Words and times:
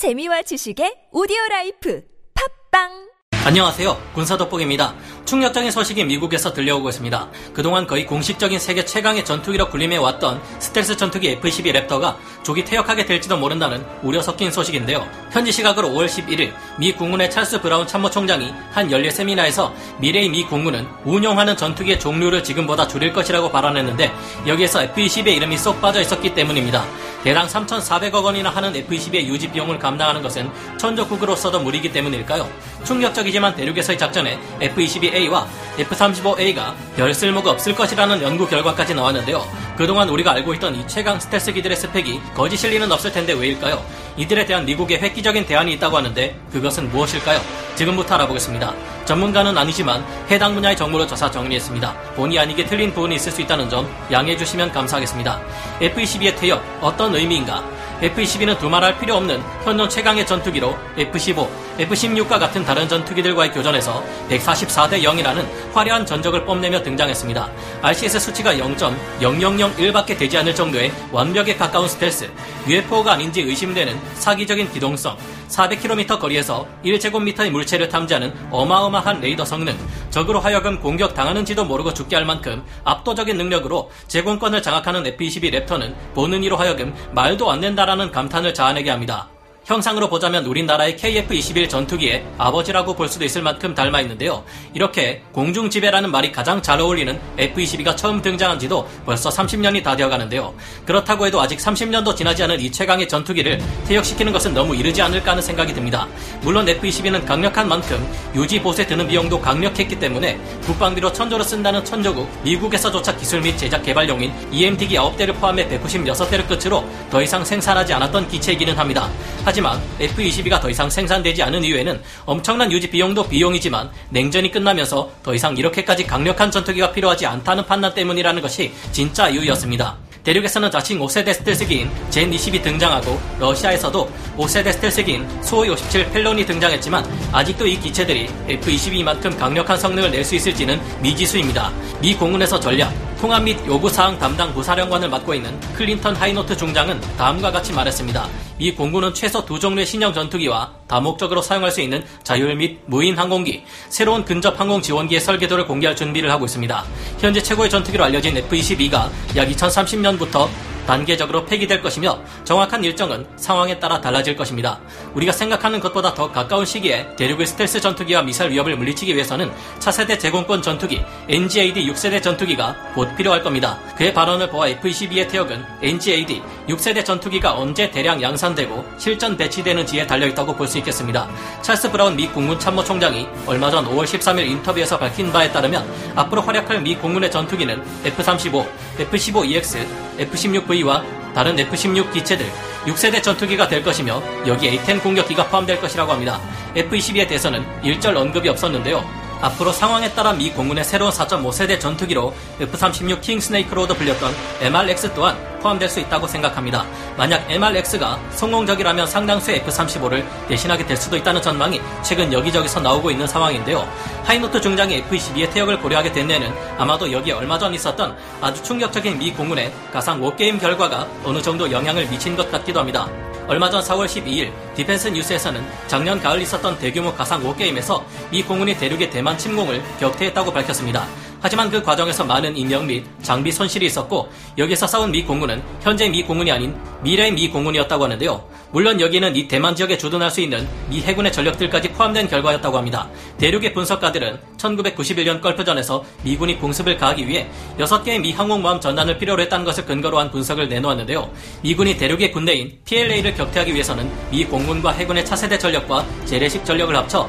재미와 0.00 0.40
지식의 0.48 1.12
오디오 1.12 1.36
라이프. 1.50 2.00
팟빵 2.32 3.09
안녕하세요. 3.42 3.96
군사돋보기입니다. 4.14 4.94
충격적인 5.24 5.70
소식이 5.70 6.04
미국에서 6.04 6.52
들려오고 6.52 6.90
있습니다. 6.90 7.28
그동안 7.54 7.86
거의 7.86 8.04
공식적인 8.04 8.58
세계 8.58 8.84
최강의 8.84 9.24
전투기로 9.24 9.70
군림해왔던 9.70 10.42
스텔스 10.58 10.96
전투기 10.98 11.30
F-12 11.30 11.86
랩터가 11.86 12.16
조기 12.42 12.64
퇴역하게 12.64 13.06
될지도 13.06 13.38
모른다는 13.38 13.84
우려 14.02 14.20
섞인 14.20 14.50
소식인데요. 14.50 15.06
현지 15.32 15.52
시각으로 15.52 15.88
5월 15.88 16.06
11일 16.06 16.52
미 16.78 16.92
공군의 16.92 17.30
찰스 17.30 17.62
브라운 17.62 17.86
참모총장이 17.86 18.52
한 18.72 18.90
연례 18.90 19.10
세미나에서 19.10 19.72
미래의 20.00 20.28
미 20.28 20.44
공군은 20.44 20.86
운용하는 21.04 21.56
전투기의 21.56 21.98
종류를 21.98 22.44
지금보다 22.44 22.88
줄일 22.88 23.12
것이라고 23.12 23.50
발언했는데 23.50 24.12
여기에서 24.46 24.82
F-22의 24.82 25.28
이름이 25.36 25.56
쏙 25.56 25.80
빠져 25.80 26.00
있었기 26.00 26.34
때문입니다. 26.34 26.84
대당 27.24 27.46
3,400억 27.46 28.24
원이나 28.24 28.50
하는 28.50 28.74
F-22의 28.74 29.26
유지 29.26 29.50
비용을 29.50 29.78
감당하는 29.78 30.22
것은 30.22 30.50
천적국으로서도 30.78 31.60
무리기 31.60 31.92
때문일까요? 31.92 32.48
충격적이지 32.84 33.39
만 33.40 33.54
대륙에서의 33.54 33.98
작전에 33.98 34.38
F-22A와 34.60 35.46
F-35A가 35.78 36.74
별 36.96 37.14
쓸모가 37.14 37.50
없을 37.50 37.74
것이라는 37.74 38.22
연구 38.22 38.46
결과까지 38.46 38.94
나왔는데요. 38.94 39.44
그동안 39.76 40.08
우리가 40.10 40.32
알고 40.32 40.54
있던 40.54 40.74
이 40.74 40.86
최강 40.86 41.18
스텔스기들의 41.18 41.76
스펙이 41.76 42.20
거짓일 42.34 42.70
리는 42.70 42.90
없을 42.92 43.10
텐데 43.12 43.32
왜일까요? 43.32 43.82
이들에 44.16 44.44
대한 44.44 44.66
미국의 44.66 45.00
획기적인 45.00 45.46
대안이 45.46 45.72
있다고 45.74 45.96
하는데 45.96 46.38
그것은 46.52 46.90
무엇일까요? 46.90 47.40
지금부터 47.76 48.16
알아보겠습니다. 48.16 48.74
전문가는 49.06 49.56
아니지만 49.56 50.04
해당 50.30 50.54
분야의 50.54 50.76
정보를 50.76 51.08
조사 51.08 51.30
정리했습니다. 51.30 51.92
본의 52.14 52.38
아니게 52.38 52.66
틀린 52.66 52.92
부분이 52.92 53.16
있을 53.16 53.32
수 53.32 53.40
있다는 53.40 53.70
점 53.70 53.88
양해해 54.12 54.36
주시면 54.36 54.72
감사하겠습니다. 54.72 55.40
F-22의 55.80 56.36
퇴역 56.36 56.62
어떤 56.82 57.14
의미인가? 57.14 57.64
F-22는 58.02 58.58
두말할 58.58 58.98
필요 58.98 59.16
없는 59.16 59.42
현존 59.64 59.88
최강의 59.88 60.26
전투기로 60.26 60.76
F-15, 60.96 61.48
F-16과 61.80 62.38
같은 62.38 62.62
다른 62.62 62.86
전투기들과의 62.86 63.52
교전에서 63.52 64.04
144대 64.28 65.02
0이라는 65.02 65.46
화려한 65.72 66.04
전적을 66.04 66.44
뽐내며 66.44 66.82
등장했습니다. 66.82 67.50
RCS 67.80 68.20
수치가 68.20 68.52
0.0001밖에 68.52 70.18
되지 70.18 70.36
않을 70.36 70.54
정도의 70.54 70.92
완벽에 71.10 71.56
가까운 71.56 71.88
스텔스, 71.88 72.30
UFO가 72.68 73.12
아닌지 73.12 73.40
의심되는 73.40 73.98
사기적인 74.14 74.70
기동성, 74.72 75.16
400km 75.48 76.18
거리에서 76.18 76.66
1제곱미터의 76.84 77.48
물체를 77.48 77.88
탐지하는 77.88 78.34
어마어마한 78.50 79.22
레이더 79.22 79.46
성능, 79.46 79.74
적으로 80.10 80.38
하여금 80.38 80.78
공격당하는지도 80.80 81.64
모르고 81.64 81.94
죽게 81.94 82.14
할 82.14 82.26
만큼 82.26 82.62
압도적인 82.84 83.38
능력으로 83.38 83.90
제공권을 84.06 84.60
장악하는 84.60 85.06
F-22 85.06 85.66
랩터는 85.66 85.94
보는 86.14 86.44
이로 86.44 86.56
하여금 86.56 86.94
말도 87.12 87.50
안 87.50 87.62
된다라는 87.62 88.12
감탄을 88.12 88.52
자아내게 88.52 88.90
합니다. 88.90 89.28
형상으로 89.70 90.08
보자면 90.08 90.46
우리나라의 90.46 90.96
KF-21 90.96 91.68
전투기의 91.68 92.26
아버지라고 92.38 92.96
볼 92.96 93.08
수도 93.08 93.24
있을 93.24 93.40
만큼 93.40 93.72
닮아 93.72 94.00
있는데요. 94.00 94.42
이렇게 94.74 95.22
공중 95.30 95.70
지배라는 95.70 96.10
말이 96.10 96.32
가장 96.32 96.60
잘 96.60 96.80
어울리는 96.80 97.16
F-22가 97.38 97.96
처음 97.96 98.20
등장한 98.20 98.58
지도 98.58 98.88
벌써 99.06 99.30
30년이 99.30 99.84
다 99.84 99.94
되어 99.94 100.08
가는데요. 100.08 100.54
그렇다고 100.84 101.24
해도 101.24 101.40
아직 101.40 101.60
30년도 101.60 102.16
지나지 102.16 102.42
않은 102.42 102.58
이 102.58 102.72
최강의 102.72 103.06
전투기를 103.06 103.62
퇴역시키는 103.86 104.32
것은 104.32 104.54
너무 104.54 104.74
이르지 104.74 105.00
않을까 105.02 105.30
하는 105.30 105.40
생각이 105.40 105.72
듭니다. 105.72 106.08
물론 106.40 106.68
F-22는 106.68 107.24
강력한 107.24 107.68
만큼 107.68 108.04
유지 108.34 108.60
보수에 108.60 108.84
드는 108.88 109.06
비용도 109.06 109.40
강력했기 109.40 110.00
때문에 110.00 110.36
국방비로 110.64 111.12
천조를 111.12 111.44
쓴다는 111.44 111.84
천조국 111.84 112.28
미국에서조차 112.42 113.16
기술 113.16 113.40
및 113.40 113.56
제작 113.56 113.84
개발용인 113.84 114.32
EMD기 114.50 114.96
9대를 114.96 115.38
포함해 115.38 115.68
196대를 115.68 116.48
끝으로 116.48 116.84
더 117.08 117.22
이상 117.22 117.44
생산하지 117.44 117.94
않았던 117.94 118.26
기체이기는 118.26 118.76
합니다. 118.76 119.08
하지만 119.44 119.59
F-22가 120.00 120.60
더 120.60 120.70
이상 120.70 120.88
생산되지 120.88 121.42
않은 121.42 121.62
이유에는 121.64 122.00
엄청난 122.24 122.72
유지 122.72 122.88
비용도 122.88 123.28
비용이지만 123.28 123.90
냉전이 124.10 124.50
끝나면서 124.50 125.10
더 125.22 125.34
이상 125.34 125.56
이렇게까지 125.56 126.06
강력한 126.06 126.50
전투기가 126.50 126.92
필요하지 126.92 127.26
않다는 127.26 127.66
판단 127.66 127.92
때문이라는 127.94 128.40
것이 128.40 128.72
진짜 128.92 129.28
이유였습니다. 129.28 129.96
대륙에서는 130.22 130.70
자칭 130.70 130.98
5세대 130.98 131.32
스텔스기인 131.32 131.90
젠20이 132.10 132.62
등장하고 132.62 133.18
러시아에서도 133.38 134.10
5세대 134.36 134.72
스텔스기인 134.72 135.42
수호이 135.42 135.70
57 135.70 136.10
펠론이 136.10 136.44
등장했지만 136.44 137.04
아직도 137.32 137.66
이 137.66 137.80
기체들이 137.80 138.28
F-22만큼 138.48 139.38
강력한 139.38 139.78
성능을 139.78 140.10
낼 140.10 140.24
수 140.24 140.34
있을지는 140.34 140.78
미지수입니다. 141.00 141.72
미 142.02 142.14
공군에서 142.14 142.60
전략, 142.60 142.92
통합 143.20 143.42
및 143.42 143.58
요구사항 143.66 144.18
담당 144.18 144.54
부사령관을 144.54 145.10
맡고 145.10 145.34
있는 145.34 145.60
클린턴 145.74 146.16
하이노트 146.16 146.56
중장은 146.56 146.98
다음과 147.18 147.52
같이 147.52 147.70
말했습니다. 147.70 148.26
이 148.58 148.74
공군은 148.74 149.12
최소 149.12 149.44
두 149.44 149.60
종류의 149.60 149.84
신형 149.84 150.14
전투기와 150.14 150.72
다목적으로 150.86 151.42
사용할 151.42 151.70
수 151.70 151.82
있는 151.82 152.02
자율 152.22 152.56
및 152.56 152.80
무인 152.86 153.18
항공기, 153.18 153.62
새로운 153.90 154.24
근접 154.24 154.58
항공 154.58 154.80
지원기의 154.80 155.20
설계도를 155.20 155.66
공개할 155.66 155.94
준비를 155.96 156.30
하고 156.30 156.46
있습니다. 156.46 156.82
현재 157.18 157.42
최고의 157.42 157.68
전투기로 157.68 158.04
알려진 158.04 158.38
F-22가 158.38 159.10
약 159.36 159.48
2030년부터 159.50 160.48
단계적으로 160.90 161.44
폐기될 161.44 161.82
것이며 161.82 162.18
정확한 162.42 162.82
일정은 162.82 163.24
상황에 163.36 163.78
따라 163.78 164.00
달라질 164.00 164.34
것입니다. 164.34 164.80
우리가 165.14 165.30
생각하는 165.30 165.78
것보다 165.78 166.12
더 166.14 166.32
가까운 166.32 166.66
시기에 166.66 167.14
대륙의 167.14 167.46
스텔스 167.46 167.80
전투기와 167.80 168.22
미사일 168.22 168.50
위협을 168.50 168.76
물리치기 168.76 169.14
위해서는 169.14 169.52
차세대 169.78 170.18
제공권 170.18 170.62
전투기 170.62 171.00
NGAD 171.28 171.86
6세대 171.92 172.20
전투기가 172.20 172.74
곧 172.96 173.16
필요할 173.16 173.44
겁니다. 173.44 173.78
그의 173.96 174.12
발언을 174.12 174.50
보아 174.50 174.66
F-22의 174.66 175.30
태역은 175.30 175.64
NGAD 175.80 176.42
6세대 176.70 177.04
전투기가 177.04 177.56
언제 177.58 177.90
대량 177.90 178.22
양산되고 178.22 178.84
실전 178.98 179.36
배치되는지에 179.36 180.06
달려있다고 180.06 180.54
볼 180.56 180.70
수 180.70 180.78
있겠습니다. 180.78 181.28
찰스 181.62 181.90
브라운 181.90 182.14
미 182.14 182.28
국군 182.28 182.56
참모총장이 182.58 183.26
얼마 183.46 183.70
전 183.70 183.84
5월 183.86 184.04
13일 184.04 184.46
인터뷰에서 184.46 184.96
밝힌 184.96 185.32
바에 185.32 185.50
따르면 185.50 185.84
앞으로 186.14 186.42
활약할 186.42 186.80
미 186.80 186.94
공군의 186.94 187.28
전투기는 187.30 187.82
F-35, 188.04 188.64
F-15EX, 189.00 189.84
F-16V와 190.18 191.02
다른 191.34 191.58
F-16 191.58 192.12
기체들 192.12 192.46
6세대 192.86 193.20
전투기가 193.20 193.66
될 193.66 193.82
것이며 193.82 194.22
여기 194.46 194.68
A-10 194.68 195.02
공격기가 195.02 195.48
포함될 195.48 195.80
것이라고 195.80 196.12
합니다. 196.12 196.40
F-22에 196.76 197.26
대해서는 197.26 197.64
일절 197.82 198.16
언급이 198.16 198.48
없었는데요. 198.48 199.04
앞으로 199.40 199.72
상황에 199.72 200.12
따라 200.12 200.32
미 200.32 200.50
공군의 200.50 200.84
새로운 200.84 201.10
4.5세대 201.10 201.80
전투기로 201.80 202.34
F-36 202.60 203.20
킹스네이크로도 203.20 203.94
불렸던 203.94 204.34
MRX 204.60 205.14
또한 205.14 205.36
포함될 205.60 205.88
수 205.88 206.00
있다고 206.00 206.26
생각합니다. 206.26 206.84
만약 207.16 207.50
MRX가 207.50 208.18
성공적이라면 208.30 209.06
상당수의 209.06 209.58
F-35를 209.58 210.24
대신하게 210.48 210.86
될 210.86 210.96
수도 210.96 211.16
있다는 211.16 211.42
전망이 211.42 211.80
최근 212.02 212.32
여기저기서 212.32 212.80
나오고 212.80 213.10
있는 213.10 213.26
상황인데요. 213.26 213.86
하이노트 214.24 214.60
중장이 214.60 214.96
F-22의 214.96 215.52
퇴역을 215.52 215.80
고려하게 215.80 216.12
된 216.12 216.26
데는 216.26 216.52
아마도 216.78 217.10
여기에 217.10 217.34
얼마 217.34 217.58
전 217.58 217.74
있었던 217.74 218.16
아주 218.40 218.62
충격적인 218.62 219.18
미 219.18 219.32
공군의 219.32 219.72
가상 219.92 220.20
워게임 220.20 220.60
결과가 220.60 221.06
어느 221.24 221.40
정도 221.42 221.70
영향을 221.70 222.06
미친 222.08 222.36
것 222.36 222.50
같기도 222.50 222.80
합니다. 222.80 223.08
얼마 223.50 223.68
전 223.68 223.82
4월 223.82 224.06
12일 224.06 224.52
디펜스 224.76 225.08
뉴스에서는 225.08 225.60
작년 225.88 226.20
가을 226.20 226.40
있었던 226.42 226.78
대규모 226.78 227.12
가상 227.12 227.42
워게임에서 227.42 228.00
미 228.30 228.44
공군이 228.44 228.76
대륙의 228.76 229.10
대만 229.10 229.36
침공을 229.36 229.82
격퇴했다고 229.98 230.52
밝혔습니다. 230.52 231.04
하지만 231.40 231.70
그 231.70 231.82
과정에서 231.82 232.24
많은 232.24 232.56
인명 232.56 232.86
및 232.86 233.04
장비 233.22 233.50
손실이 233.50 233.86
있었고 233.86 234.28
여기서 234.58 234.86
싸운 234.86 235.10
미 235.10 235.24
공군은 235.24 235.62
현재 235.80 236.08
미 236.08 236.22
공군이 236.22 236.50
아닌 236.52 236.76
미래의 237.02 237.32
미 237.32 237.48
공군이었다고 237.48 238.04
하는데요. 238.04 238.44
물론 238.72 239.00
여기는 239.00 239.34
이 239.34 239.48
대만 239.48 239.74
지역에 239.74 239.98
주둔할 239.98 240.30
수 240.30 240.40
있는 240.40 240.68
미 240.88 241.00
해군의 241.00 241.32
전력들까지 241.32 241.88
포함된 241.90 242.28
결과였다고 242.28 242.76
합니다. 242.76 243.08
대륙의 243.38 243.72
분석가들은 243.72 244.38
1991년 244.58 245.40
걸프전에서 245.40 246.04
미군이 246.22 246.58
공습을 246.58 246.96
가하기 246.96 247.26
위해 247.26 247.48
6개의 247.78 248.20
미 248.20 248.32
항공모함 248.32 248.80
전단을 248.80 249.18
필요로 249.18 249.42
했다는 249.42 249.64
것을 249.64 249.86
근거로 249.86 250.18
한 250.18 250.30
분석을 250.30 250.68
내놓았는데요. 250.68 251.30
미군이 251.62 251.96
대륙의 251.96 252.30
군대인 252.30 252.78
PLA를 252.84 253.34
격퇴하기 253.34 253.72
위해서는 253.74 254.08
미 254.30 254.44
공군과 254.44 254.92
해군의 254.92 255.24
차세대 255.24 255.58
전력과 255.58 256.06
재래식 256.26 256.64
전력을 256.64 256.94
합쳐 256.94 257.28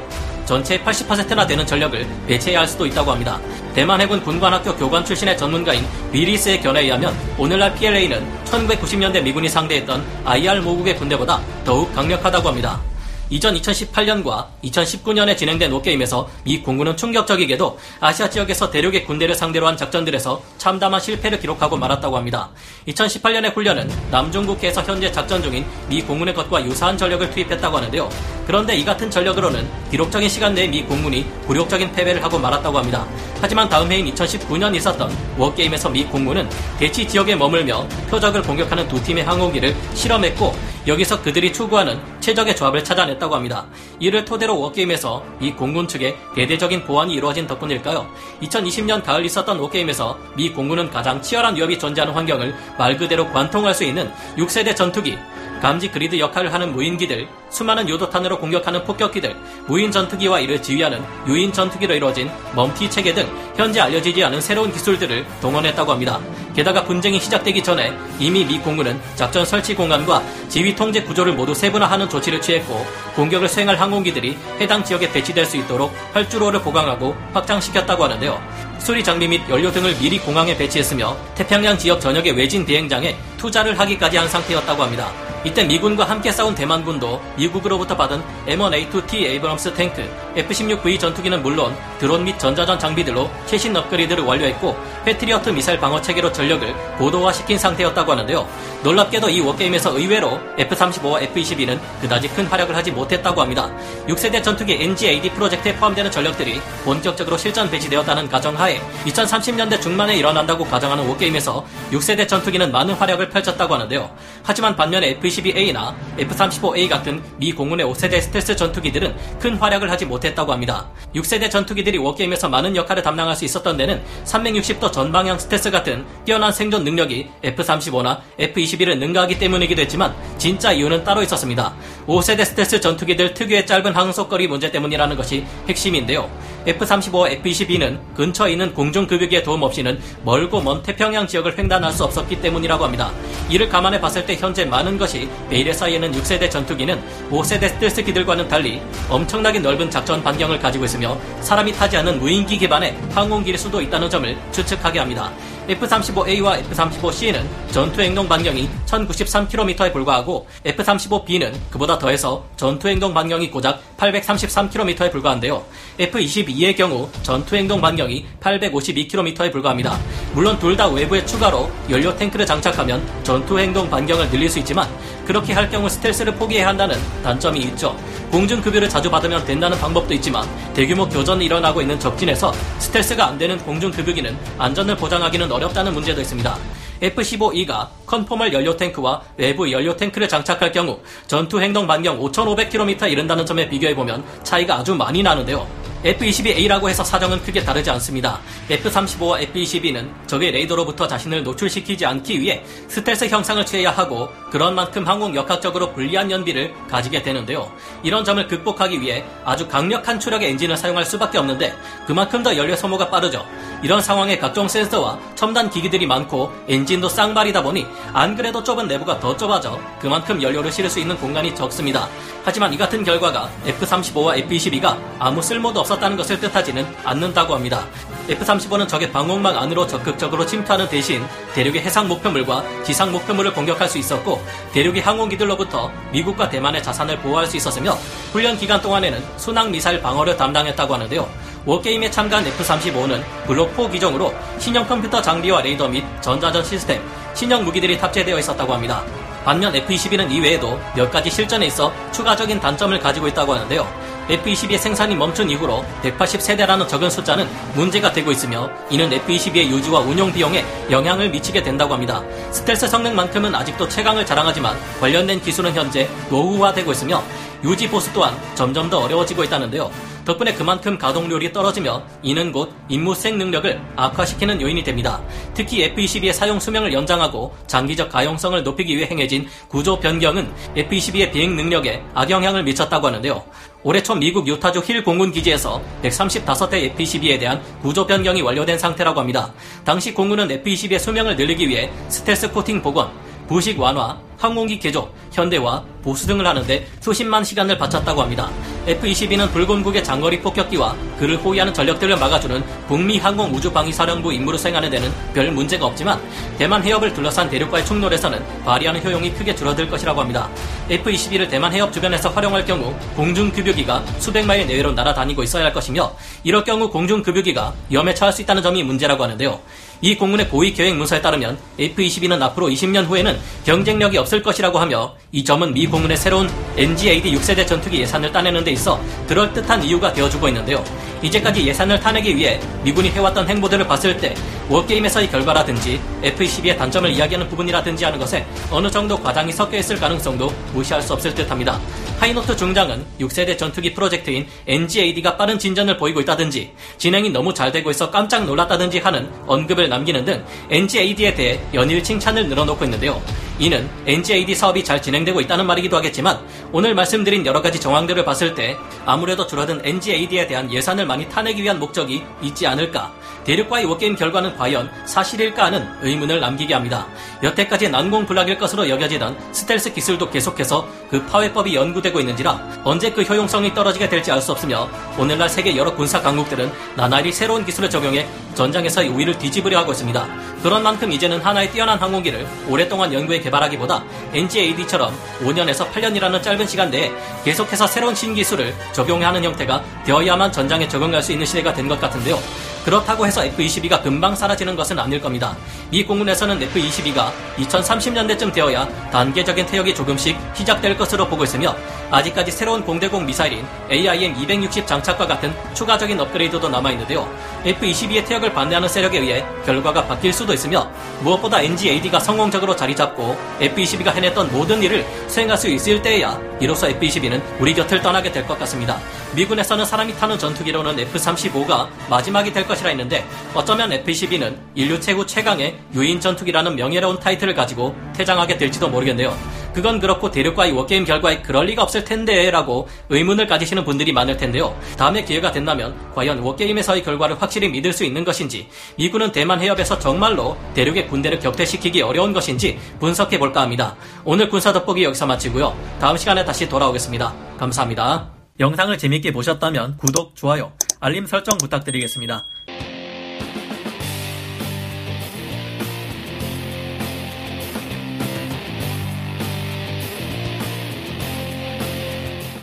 전체의 0.52 0.80
80%나 0.80 1.46
되는 1.46 1.66
전력을 1.66 2.06
배치해야 2.26 2.60
할 2.60 2.68
수도 2.68 2.84
있다고 2.84 3.10
합니다. 3.10 3.40
대만 3.74 3.98
해군 4.02 4.22
군관학교 4.22 4.76
교관 4.76 5.02
출신의 5.02 5.38
전문가인 5.38 5.82
위리스의 6.12 6.60
견해에 6.60 6.84
의하면 6.84 7.14
오늘날 7.38 7.74
PLA는 7.74 8.22
1990년대 8.44 9.22
미군이 9.22 9.48
상대했던 9.48 10.04
IR 10.26 10.60
모국의 10.60 10.96
군대보다 10.96 11.40
더욱 11.64 11.90
강력하다고 11.94 12.50
합니다. 12.50 12.91
이전 13.32 13.54
2018년과 13.54 14.46
2019년에 14.62 15.34
진행된 15.38 15.70
5게임에서 15.70 16.26
미 16.44 16.60
공군은 16.60 16.98
충격적이게도 16.98 17.78
아시아 17.98 18.28
지역에서 18.28 18.70
대륙의 18.70 19.06
군대를 19.06 19.34
상대로 19.34 19.66
한 19.66 19.74
작전들에서 19.74 20.42
참담한 20.58 21.00
실패를 21.00 21.40
기록하고 21.40 21.78
말았다고 21.78 22.14
합니다. 22.14 22.50
2018년의 22.88 23.54
훈련은 23.54 23.90
남중국해에서 24.10 24.82
현재 24.82 25.10
작전 25.10 25.42
중인 25.42 25.64
미 25.88 26.02
공군의 26.02 26.34
것과 26.34 26.62
유사한 26.66 26.98
전력을 26.98 27.30
투입했다고 27.30 27.74
하는데요. 27.74 28.10
그런데 28.46 28.76
이 28.76 28.84
같은 28.84 29.10
전력으로는 29.10 29.66
기록적인 29.90 30.28
시간 30.28 30.52
내에 30.52 30.68
미 30.68 30.82
공군이 30.82 31.24
굴욕적인 31.46 31.90
패배를 31.92 32.22
하고 32.22 32.38
말았다고 32.38 32.76
합니다. 32.76 33.06
하지만 33.40 33.66
다음 33.66 33.90
해인 33.90 34.12
2019년 34.12 34.76
있었던 34.76 35.10
워게임에서 35.38 35.88
미 35.88 36.04
공군은 36.04 36.46
대치 36.78 37.08
지역에 37.08 37.34
머물며 37.34 37.88
표적을 38.10 38.42
공격하는 38.42 38.86
두 38.88 39.02
팀의 39.02 39.24
항공기를 39.24 39.74
실험했고 39.94 40.54
여기서 40.86 41.22
그들이 41.22 41.50
추구하는 41.50 41.98
최적의 42.22 42.54
조합을 42.56 42.84
찾아냈다고 42.84 43.34
합니다. 43.34 43.66
이를 43.98 44.24
토대로 44.24 44.58
워게임에서 44.60 45.22
이 45.40 45.50
공군 45.50 45.88
측의 45.88 46.16
대대적인 46.36 46.84
보완이 46.84 47.14
이루어진 47.14 47.46
덕분일까요? 47.46 48.06
2020년 48.42 49.02
가을 49.02 49.24
있었던 49.26 49.58
워게임에서 49.58 50.16
미 50.36 50.50
공군은 50.50 50.88
가장 50.88 51.20
치열한 51.20 51.56
위협이 51.56 51.78
존재하는 51.78 52.14
환경을 52.14 52.54
말 52.78 52.96
그대로 52.96 53.28
관통할 53.32 53.74
수 53.74 53.82
있는 53.84 54.10
6세대 54.36 54.76
전투기, 54.76 55.18
감지 55.60 55.90
그리드 55.90 56.18
역할을 56.18 56.52
하는 56.52 56.72
무인기들, 56.72 57.28
수많은 57.50 57.88
요도탄으로 57.88 58.38
공격하는 58.38 58.84
폭격기들, 58.84 59.36
무인 59.66 59.90
전투기와 59.90 60.40
이를 60.40 60.60
지휘하는 60.62 61.02
유인 61.26 61.52
전투기로 61.52 61.94
이루어진 61.94 62.30
멈티 62.54 62.90
체계 62.90 63.12
등 63.12 63.28
현재 63.56 63.80
알려지지 63.80 64.24
않은 64.24 64.40
새로운 64.40 64.72
기술들을 64.72 65.24
동원했다고 65.40 65.92
합니다. 65.92 66.20
게다가 66.54 66.84
분쟁이 66.84 67.18
시작되기 67.18 67.62
전에 67.62 67.92
이미 68.18 68.44
미 68.44 68.58
공군은 68.58 69.00
작전 69.14 69.44
설치 69.44 69.74
공간과 69.74 70.22
지휘 70.48 70.74
통제 70.74 71.02
구조를 71.02 71.32
모두 71.32 71.54
세분화하는 71.54 72.08
조치를 72.08 72.40
취했고 72.40 72.86
공격을 73.16 73.48
수행할 73.48 73.80
항공기들이 73.80 74.36
해당 74.60 74.84
지역에 74.84 75.10
배치될 75.10 75.46
수 75.46 75.56
있도록 75.56 75.94
활주로를 76.12 76.60
보강하고 76.62 77.16
확장시켰다고 77.32 78.04
하는데요. 78.04 78.40
수리 78.78 79.02
장비 79.02 79.28
및 79.28 79.42
연료 79.48 79.70
등을 79.70 79.96
미리 79.98 80.18
공항에 80.18 80.56
배치했으며 80.56 81.16
태평양 81.34 81.78
지역 81.78 82.00
전역의 82.00 82.32
외진 82.32 82.66
비행장에 82.66 83.16
투자를 83.38 83.78
하기까지 83.78 84.16
한 84.16 84.28
상태였다고 84.28 84.82
합니다. 84.82 85.12
이때 85.44 85.64
미군과 85.64 86.04
함께 86.04 86.30
싸운 86.30 86.54
대만군도 86.54 87.20
미국으로부터 87.36 87.96
받은 87.96 88.22
M1A2T 88.46 89.14
에이브럼스 89.14 89.74
탱크, 89.74 90.08
F-16V 90.36 91.00
전투기는 91.00 91.42
물론 91.42 91.76
드론 91.98 92.24
및 92.24 92.38
전자전 92.38 92.78
장비들로 92.78 93.28
최신 93.46 93.76
업그레이드를 93.76 94.22
완료했고 94.22 94.76
패트리어트 95.04 95.50
미사일 95.50 95.80
방어 95.80 96.00
체계로 96.00 96.32
전력을 96.42 96.74
고도화시킨 96.98 97.56
상태였다고 97.56 98.12
하는데요. 98.12 98.46
놀랍게도 98.82 99.30
이 99.30 99.40
워게임에서 99.40 99.96
의외로 99.96 100.40
F-35와 100.58 101.22
F-22는 101.22 101.78
그다지 102.00 102.28
큰 102.28 102.46
활약을 102.46 102.74
하지 102.74 102.90
못했다고 102.90 103.40
합니다. 103.40 103.70
6세대 104.08 104.42
전투기 104.42 104.74
NGAD 104.74 105.30
프로젝트에 105.30 105.74
포함되는 105.76 106.10
전력들이 106.10 106.60
본격적으로 106.84 107.36
실전 107.36 107.70
배치되었다는 107.70 108.28
가정하에 108.28 108.80
2030년대 109.06 109.80
중반에 109.80 110.16
일어난다고 110.16 110.64
가정하는 110.64 111.06
워게임에서 111.06 111.64
6세대 111.92 112.26
전투기는 112.26 112.72
많은 112.72 112.94
활약을 112.94 113.28
펼쳤다고 113.28 113.74
하는데요. 113.74 114.10
하지만 114.42 114.74
반면에 114.74 115.10
F-22A나 115.10 115.94
F-35A 116.18 116.88
같은 116.88 117.22
미 117.36 117.52
공군의 117.52 117.86
5세대 117.86 118.20
스텔스 118.20 118.56
전투기들은 118.56 119.14
큰 119.38 119.54
활약을 119.56 119.90
하지 119.90 120.06
못했다고 120.06 120.52
합니다. 120.52 120.88
6세대 121.14 121.48
전투기들이 121.50 121.98
워게임에서 121.98 122.48
많은 122.48 122.74
역할을 122.74 123.02
담당할 123.02 123.36
수 123.36 123.44
있었던 123.44 123.76
데는 123.76 124.02
360도 124.24 124.90
전방향 124.90 125.38
스텔스 125.38 125.70
같은 125.70 126.04
뛰어난 126.32 126.50
생존 126.50 126.82
능력이 126.84 127.28
F-35나 127.44 128.20
F-22를 128.38 128.96
능가하기 128.96 129.38
때문이기도 129.38 129.82
했지만 129.82 130.14
진짜 130.38 130.72
이유는 130.72 131.04
따로 131.04 131.22
있었습니다. 131.22 131.74
5세대 132.06 132.46
스텔스 132.46 132.80
전투기들 132.80 133.34
특유의 133.34 133.66
짧은 133.66 133.94
항속거리 133.94 134.48
문제 134.48 134.70
때문이라는 134.70 135.14
것이 135.14 135.44
핵심인데요. 135.68 136.30
F-35와 136.66 137.30
F-22는 137.32 137.98
근처에 138.14 138.52
있는 138.52 138.72
공중급유기의 138.74 139.42
도움 139.42 139.62
없이는 139.62 140.00
멀고 140.24 140.60
먼 140.60 140.82
태평양 140.82 141.26
지역을 141.26 141.58
횡단할 141.58 141.92
수 141.92 142.04
없었기 142.04 142.40
때문이라고 142.40 142.84
합니다. 142.84 143.12
이를 143.48 143.68
감안해 143.68 144.00
봤을 144.00 144.24
때 144.24 144.36
현재 144.36 144.64
많은 144.64 144.98
것이 144.98 145.28
베일에 145.50 145.72
쌓여있는 145.72 146.12
6세대 146.12 146.50
전투기는 146.50 147.00
5세대 147.30 147.68
스텔스기들과는 147.68 148.48
달리 148.48 148.80
엄청나게 149.08 149.58
넓은 149.58 149.90
작전 149.90 150.22
반경을 150.22 150.58
가지고 150.58 150.84
있으며 150.84 151.18
사람이 151.40 151.72
타지 151.72 151.96
않는 151.98 152.20
무인기 152.20 152.58
기반의 152.58 152.96
항공기일 153.12 153.58
수도 153.58 153.80
있다는 153.80 154.08
점을 154.08 154.36
추측하게 154.52 154.98
합니다. 154.98 155.30
F-35A와 155.68 156.58
F-35C는 156.58 157.44
전투 157.70 158.00
행동 158.02 158.28
반경이 158.28 158.68
1093km에 158.86 159.92
불과하고 159.92 160.46
F-35B는 160.64 161.54
그보다 161.70 161.98
더해서 161.98 162.44
전투 162.56 162.88
행동 162.88 163.14
반경이 163.14 163.50
고작 163.50 163.80
833km에 163.96 165.12
불과한데요. 165.12 165.64
F-22 166.00 166.51
의 166.60 166.74
경우 166.76 167.08
전투 167.22 167.56
행동 167.56 167.80
반경이 167.80 168.24
852km에 168.40 169.50
불과합니다. 169.52 169.98
물론 170.34 170.58
둘 170.58 170.76
다 170.76 170.88
외부에 170.88 171.24
추가로 171.26 171.70
연료 171.90 172.16
탱크를 172.16 172.46
장착하면 172.46 173.02
전투 173.22 173.58
행동 173.58 173.88
반경을 173.90 174.30
늘릴 174.30 174.48
수 174.48 174.58
있지만 174.60 174.88
그렇게 175.26 175.52
할 175.52 175.68
경우 175.70 175.88
스텔스를 175.88 176.34
포기해야 176.34 176.68
한다는 176.68 176.96
단점이 177.22 177.60
있죠. 177.60 177.96
공중 178.30 178.60
급유를 178.62 178.88
자주 178.88 179.10
받으면 179.10 179.44
된다는 179.44 179.78
방법도 179.78 180.14
있지만 180.14 180.48
대규모 180.72 181.06
교전이 181.08 181.44
일어나고 181.44 181.82
있는 181.82 182.00
적진에서 182.00 182.52
스텔스가 182.78 183.26
안 183.26 183.38
되는 183.38 183.58
공중 183.58 183.90
급유기는 183.90 184.36
안전을 184.58 184.96
보장하기는 184.96 185.52
어렵다는 185.52 185.92
문제도 185.92 186.20
있습니다. 186.20 186.56
F-15E가 187.02 187.88
컨포멀 188.06 188.52
연료 188.52 188.76
탱크와 188.76 189.22
외부 189.36 189.70
연료 189.70 189.96
탱크를 189.96 190.28
장착할 190.28 190.70
경우 190.72 191.00
전투 191.26 191.60
행동 191.60 191.86
반경 191.86 192.20
5,500km에 192.20 193.10
이른다는 193.10 193.44
점에 193.44 193.68
비교해보면 193.68 194.24
차이가 194.44 194.76
아주 194.76 194.94
많이 194.94 195.22
나는데요. 195.22 195.66
F-22A라고 196.04 196.88
해서 196.88 197.04
사정은 197.04 197.40
크게 197.42 197.62
다르지 197.62 197.88
않습니다. 197.90 198.40
F-35와 198.68 199.40
F-22는 199.42 200.10
적의 200.26 200.50
레이더로부터 200.50 201.06
자신을 201.06 201.44
노출시키지 201.44 202.04
않기 202.04 202.40
위해 202.40 202.64
스텔스 202.88 203.26
형상을 203.26 203.64
취해야 203.64 203.90
하고 203.90 204.28
그런 204.50 204.74
만큼 204.74 205.06
항공 205.06 205.34
역학적으로 205.36 205.92
불리한 205.92 206.30
연비를 206.30 206.74
가지게 206.90 207.22
되는데요. 207.22 207.70
이런 208.02 208.24
점을 208.24 208.44
극복하기 208.48 209.00
위해 209.00 209.24
아주 209.44 209.68
강력한 209.68 210.18
추력의 210.18 210.50
엔진을 210.50 210.76
사용할 210.76 211.04
수밖에 211.04 211.38
없는데 211.38 211.72
그만큼 212.06 212.42
더 212.42 212.56
연료 212.56 212.74
소모가 212.74 213.08
빠르죠. 213.08 213.46
이런 213.82 214.00
상황에 214.00 214.38
각종 214.38 214.66
센서와 214.66 215.18
첨단 215.36 215.70
기기들이 215.70 216.06
많고 216.06 216.52
엔진도 216.68 217.08
쌍발이다 217.08 217.62
보니 217.62 217.86
안 218.12 218.34
그래도 218.34 218.62
좁은 218.62 218.88
내부가 218.88 219.20
더 219.20 219.36
좁아져 219.36 219.78
그만큼 220.00 220.42
연료를 220.42 220.72
실을 220.72 220.90
수 220.90 220.98
있는 220.98 221.16
공간이 221.16 221.54
적습니다. 221.54 222.08
하지만 222.44 222.72
이 222.72 222.76
같은 222.76 223.04
결과가 223.04 223.48
F-35와 223.66 224.36
F-22가 224.38 224.98
아무 225.20 225.40
쓸모도 225.40 225.80
없 225.80 225.91
었다는 225.92 226.16
것을 226.16 226.40
뜻하지는 226.40 226.86
않는다고 227.04 227.54
합니다. 227.54 227.86
F-35는 228.28 228.88
적의 228.88 229.10
방공망 229.10 229.56
안으로 229.58 229.86
적극적으로 229.86 230.46
침투하는 230.46 230.88
대신 230.88 231.24
대륙의 231.54 231.82
해상 231.82 232.06
목표물과 232.06 232.64
지상 232.84 233.10
목표물을 233.10 233.52
공격할 233.52 233.88
수 233.88 233.98
있었고 233.98 234.42
대륙의 234.72 235.02
항공기들로부터 235.02 235.90
미국과 236.12 236.48
대만의 236.48 236.82
자산을 236.82 237.18
보호할 237.18 237.46
수 237.46 237.56
있었으며 237.56 237.92
훈련 238.32 238.56
기간 238.56 238.80
동안에는 238.80 239.22
순항 239.36 239.70
미사일 239.70 240.00
방어를 240.00 240.36
담당했다고 240.36 240.94
하는데요. 240.94 241.28
워게임에 241.64 242.10
참가한 242.10 242.46
F-35는 242.46 243.22
블록 243.46 243.74
4 243.76 243.88
기종으로 243.88 244.34
신형 244.58 244.86
컴퓨터 244.86 245.22
장비와 245.22 245.62
레이더 245.62 245.88
및 245.88 246.04
전자전 246.20 246.64
시스템, 246.64 247.02
신형 247.34 247.64
무기들이 247.64 247.98
탑재되어 247.98 248.38
있었다고 248.38 248.74
합니다. 248.74 249.04
반면 249.44 249.74
F-22는 249.74 250.30
이외에도 250.30 250.80
몇 250.94 251.10
가지 251.10 251.30
실전에 251.30 251.66
있어 251.66 251.92
추가적인 252.12 252.60
단점을 252.60 252.96
가지고 252.98 253.28
있다고 253.28 253.54
하는데요. 253.54 254.11
F-22의 254.28 254.78
생산이 254.78 255.14
멈춘 255.14 255.50
이후로 255.50 255.84
180세대라는 256.02 256.88
적은 256.88 257.10
숫자는 257.10 257.48
문제가 257.74 258.12
되고 258.12 258.30
있으며 258.30 258.70
이는 258.90 259.12
F-22의 259.12 259.68
유지와 259.68 260.00
운용 260.00 260.32
비용에 260.32 260.64
영향을 260.90 261.30
미치게 261.30 261.62
된다고 261.62 261.94
합니다. 261.94 262.22
스텔스 262.50 262.88
성능만큼은 262.88 263.54
아직도 263.54 263.88
최강을 263.88 264.24
자랑하지만 264.26 264.76
관련된 265.00 265.40
기술은 265.40 265.74
현재 265.74 266.08
노후화되고 266.30 266.92
있으며 266.92 267.22
유지 267.64 267.88
보수 267.88 268.12
또한 268.12 268.36
점점 268.54 268.90
더 268.90 268.98
어려워지고 268.98 269.44
있다는데요. 269.44 269.90
덕분에 270.24 270.54
그만큼 270.54 270.98
가동률이 270.98 271.52
떨어지며 271.52 272.02
이는 272.22 272.52
곧 272.52 272.72
임무 272.88 273.14
수행 273.14 273.38
능력을 273.38 273.80
악화시키는 273.96 274.60
요인이 274.60 274.84
됩니다. 274.84 275.20
특히 275.54 275.82
F-22의 275.84 276.32
사용 276.32 276.60
수명을 276.60 276.92
연장하고 276.92 277.54
장기적 277.66 278.10
가용성을 278.10 278.62
높이기 278.62 278.96
위해 278.96 279.08
행해진 279.10 279.48
구조 279.68 279.98
변경은 279.98 280.52
F-22의 280.76 281.32
비행 281.32 281.56
능력에 281.56 282.02
악영향을 282.14 282.62
미쳤다고 282.62 283.08
하는데요. 283.08 283.42
올해 283.84 284.02
초 284.02 284.14
미국 284.14 284.46
유타주 284.46 284.80
힐 284.80 285.02
공군 285.02 285.32
기지에서 285.32 285.82
135대 286.02 286.74
F-22에 286.74 287.40
대한 287.40 287.60
구조 287.80 288.06
변경이 288.06 288.42
완료된 288.42 288.78
상태라고 288.78 289.18
합니다. 289.18 289.52
당시 289.84 290.14
공군은 290.14 290.50
F-22의 290.50 290.98
수명을 291.00 291.36
늘리기 291.36 291.68
위해 291.68 291.90
스텔스 292.08 292.52
코팅 292.52 292.80
복원, 292.80 293.10
부식 293.48 293.78
완화, 293.80 294.18
항공기 294.38 294.78
개조, 294.78 295.12
현대화, 295.32 295.84
보수 296.02 296.26
등을 296.26 296.46
하는데 296.46 296.86
수십만 297.00 297.44
시간을 297.44 297.78
바쳤다고 297.78 298.22
합니다. 298.22 298.50
F-22는 298.86 299.52
불곰국의 299.52 300.02
장거리 300.02 300.40
폭격기와 300.40 300.96
그를 301.18 301.36
호위하는 301.36 301.72
전력들을 301.72 302.16
막아주는 302.16 302.62
북미 302.88 303.18
항공 303.18 303.54
우주방위사령부 303.54 304.32
임무를 304.32 304.58
수행하는 304.58 304.90
데는 304.90 305.12
별 305.32 305.50
문제가 305.52 305.86
없지만 305.86 306.20
대만 306.58 306.82
해협을 306.82 307.14
둘러싼 307.14 307.48
대륙과의 307.48 307.86
충돌에서는 307.86 308.64
발휘하는 308.64 309.02
효용이 309.04 309.32
크게 309.32 309.54
줄어들 309.54 309.88
것이라고 309.88 310.20
합니다. 310.20 310.48
F-22를 310.90 311.48
대만 311.48 311.72
해협 311.72 311.92
주변에서 311.92 312.30
활용할 312.30 312.64
경우 312.64 312.94
공중급유기가 313.16 314.04
수백 314.18 314.44
마일 314.44 314.66
내외로 314.66 314.92
날아다니고 314.92 315.42
있어야 315.44 315.64
할 315.64 315.72
것이며 315.72 316.12
이럴 316.42 316.64
경우 316.64 316.90
공중급유기가 316.90 317.72
위험에 317.88 318.14
처할 318.14 318.32
수 318.32 318.42
있다는 318.42 318.62
점이 318.62 318.82
문제라고 318.82 319.22
하는데요. 319.22 319.60
이 320.04 320.16
공군의 320.16 320.48
고위 320.48 320.72
계획 320.72 320.96
문서에 320.96 321.22
따르면 321.22 321.56
F-22는 321.78 322.42
앞으로 322.42 322.66
20년 322.66 323.06
후에는 323.06 323.38
경쟁력이 323.64 324.18
없을 324.18 324.42
것이라고 324.42 324.80
하며 324.80 325.14
이 325.30 325.44
점은 325.44 325.72
미 325.72 325.86
공군의 325.92 326.16
새로운 326.16 326.48
NGAD 326.78 327.32
6세대 327.36 327.66
전투기 327.66 328.00
예산을 328.00 328.32
따내는 328.32 328.64
데 328.64 328.70
있어 328.70 328.98
그럴듯한 329.28 329.84
이유가 329.84 330.10
되어주고 330.10 330.48
있는데요. 330.48 330.82
이제까지 331.20 331.66
예산을 331.66 332.00
타내기 332.00 332.34
위해 332.34 332.58
미군이 332.82 333.10
해왔던 333.10 333.46
행보들을 333.46 333.86
봤을 333.86 334.16
때 334.16 334.34
워게임에서의 334.70 335.30
결과라든지 335.30 336.00
F-22의 336.22 336.78
단점을 336.78 337.10
이야기하는 337.10 337.46
부분이라든지 337.48 338.06
하는 338.06 338.18
것에 338.18 338.46
어느 338.70 338.90
정도 338.90 339.20
과장이 339.20 339.52
섞여 339.52 339.76
있을 339.76 340.00
가능성도 340.00 340.50
무시할 340.72 341.02
수 341.02 341.12
없을 341.12 341.34
듯합니다. 341.34 341.78
하이노트 342.18 342.56
중장은 342.56 343.04
6세대 343.20 343.58
전투기 343.58 343.92
프로젝트인 343.92 344.46
NGAD가 344.66 345.36
빠른 345.36 345.58
진전을 345.58 345.98
보이고 345.98 346.20
있다든지 346.20 346.72
진행이 346.96 347.28
너무 347.30 347.52
잘 347.52 347.70
되고 347.70 347.90
있어 347.90 348.10
깜짝 348.10 348.46
놀랐다든지 348.46 348.98
하는 349.00 349.30
언급을 349.46 349.90
남기는 349.90 350.24
등 350.24 350.42
NGAD에 350.70 351.34
대해 351.34 351.60
연일 351.74 352.02
칭찬을 352.02 352.48
늘어놓고 352.48 352.82
있는데요. 352.86 353.20
이는 353.58 353.88
NGAD 354.06 354.54
사업이 354.54 354.82
잘 354.82 355.00
진행되고 355.00 355.40
있다는 355.40 355.66
말이기도 355.66 355.96
하겠지만 355.96 356.40
오늘 356.72 356.94
말씀드린 356.94 357.44
여러 357.46 357.62
가지 357.62 357.80
정황들을 357.80 358.24
봤을 358.24 358.54
때 358.54 358.76
아무래도 359.06 359.46
줄어든 359.46 359.80
NGAD에 359.84 360.46
대한 360.46 360.72
예산을 360.72 361.06
많이 361.06 361.28
타내기 361.28 361.62
위한 361.62 361.78
목적이 361.78 362.24
있지 362.42 362.66
않을까 362.66 363.12
대륙과의 363.44 363.86
워게임 363.86 364.14
결과는 364.14 364.56
과연 364.56 364.90
사실일까 365.04 365.64
하는 365.64 365.88
의문을 366.00 366.40
남기게 366.40 366.74
합니다. 366.74 367.08
여태까지 367.42 367.88
난공불락일 367.88 368.56
것으로 368.56 368.88
여겨지던 368.88 369.52
스텔스 369.52 369.92
기술도 369.94 370.30
계속해서 370.30 370.86
그 371.10 371.24
파괴법이 371.26 371.74
연구되고 371.74 372.20
있는지라 372.20 372.82
언제 372.84 373.10
그 373.10 373.22
효용성이 373.22 373.74
떨어지게 373.74 374.08
될지 374.08 374.30
알 374.30 374.42
수 374.42 374.50
없으며 374.50 374.88
오늘날 375.18 375.48
세계 375.48 375.76
여러 375.76 375.94
군사 375.94 376.20
강국들은 376.20 376.72
나날이 376.96 377.30
새로운 377.30 377.64
기술을 377.64 377.88
적용해 377.90 378.26
전장에서의 378.54 379.08
우위를 379.08 379.38
뒤집으려 379.38 379.78
하고 379.78 379.92
있습니다. 379.92 380.26
그런 380.62 380.82
만큼 380.82 381.12
이제는 381.12 381.40
하나의 381.40 381.70
뛰어난 381.70 381.98
항공기를 381.98 382.46
오랫동안 382.68 383.12
연구해 383.12 383.40
개발하기보다 383.42 384.02
NGAD처럼 384.32 385.14
5년에서 385.42 385.90
8년이라는 385.92 386.42
짧은 386.42 386.66
시간 386.66 386.90
내에 386.90 387.12
계속해서 387.44 387.86
새로운 387.86 388.14
신기술을 388.14 388.74
적용해 388.92 389.24
하는 389.24 389.44
형태가 389.44 389.82
되어야만 390.04 390.50
전장에 390.52 390.88
적응할 390.88 391.22
수 391.22 391.32
있는 391.32 391.46
시대가 391.46 391.72
된 391.72 391.82
것 391.88 392.00
같은데요. 392.00 392.38
그렇다고 392.84 393.26
해서 393.26 393.44
F-22가 393.44 394.02
금방 394.02 394.34
사라지는 394.34 394.74
것은 394.74 394.98
아닐 394.98 395.20
겁니다. 395.20 395.56
미 395.90 396.04
공군에서는 396.04 396.60
F-22가 396.62 397.30
2030년대쯤 397.58 398.52
되어야 398.52 398.88
단계적인 399.10 399.66
퇴역이 399.66 399.94
조금씩 399.94 400.36
시작될 400.54 400.96
것으로 400.96 401.28
보고 401.28 401.44
있으며 401.44 401.76
아직까지 402.10 402.50
새로운 402.50 402.84
공대공 402.84 403.24
미사일인 403.24 403.64
AIM-260 403.90 404.86
장착과 404.86 405.26
같은 405.26 405.54
추가적인 405.74 406.18
업그레이드도 406.18 406.68
남아있는데요. 406.68 407.28
F-22의 407.64 408.26
퇴역을 408.26 408.52
반대하는 408.52 408.88
세력에 408.88 409.18
의해 409.18 409.44
결과가 409.64 410.06
바뀔 410.06 410.32
수도 410.32 410.52
있으며 410.52 410.90
무엇보다 411.20 411.62
NGAD가 411.62 412.18
성공적으로 412.18 412.74
자리 412.74 412.96
잡고 412.96 413.31
F-22가 413.60 414.12
해냈던 414.14 414.52
모든 414.52 414.82
일을 414.82 415.04
수행할 415.28 415.56
수 415.56 415.68
있을 415.68 416.02
때에야 416.02 416.38
이로써 416.60 416.88
F-22는 416.88 417.40
우리 417.58 417.74
곁을 417.74 418.00
떠나게 418.02 418.30
될 418.30 418.46
것 418.46 418.58
같습니다. 418.60 418.98
미군에서는 419.34 419.84
사람이 419.84 420.14
타는 420.16 420.38
전투기로는 420.38 420.98
F-35가 420.98 421.88
마지막이 422.10 422.52
될 422.52 422.66
것이라 422.66 422.90
했는데 422.90 423.24
어쩌면 423.54 423.92
F-22는 423.92 424.56
인류 424.74 425.00
최고 425.00 425.24
최강의 425.24 425.76
유인 425.94 426.20
전투기라는 426.20 426.76
명예로운 426.76 427.18
타이틀을 427.20 427.54
가지고 427.54 427.94
퇴장하게 428.14 428.58
될지도 428.58 428.88
모르겠네요. 428.88 429.36
그건 429.72 430.00
그렇고 430.00 430.30
대륙과의 430.30 430.72
워게임 430.72 431.04
결과에 431.04 431.42
그럴 431.42 431.66
리가 431.66 431.82
없을 431.82 432.04
텐데 432.04 432.50
라고 432.50 432.88
의문을 433.08 433.46
가지시는 433.46 433.84
분들이 433.84 434.12
많을 434.12 434.36
텐데요. 434.36 434.76
다음에 434.96 435.24
기회가 435.24 435.52
된다면 435.52 435.94
과연 436.14 436.40
워게임에서의 436.40 437.02
결과를 437.02 437.40
확실히 437.40 437.68
믿을 437.68 437.92
수 437.92 438.04
있는 438.04 438.24
것인지 438.24 438.68
미군은 438.96 439.32
대만 439.32 439.60
해협에서 439.60 439.98
정말로 439.98 440.56
대륙의 440.74 441.08
군대를 441.08 441.38
격퇴시키기 441.38 442.02
어려운 442.02 442.32
것인지 442.32 442.78
분석해 443.00 443.38
볼까 443.38 443.62
합니다. 443.62 443.96
오늘 444.24 444.48
군사 444.48 444.72
돋보기 444.72 445.04
여기서 445.04 445.26
마치고요. 445.26 445.76
다음 446.00 446.16
시간에 446.16 446.44
다시 446.44 446.68
돌아오겠습니다. 446.68 447.34
감사합니다. 447.58 448.30
영상을 448.60 448.96
재밌게 448.96 449.32
보셨다면 449.32 449.96
구독, 449.96 450.36
좋아요, 450.36 450.72
알림 451.00 451.26
설정 451.26 451.56
부탁드리겠습니다. 451.58 452.44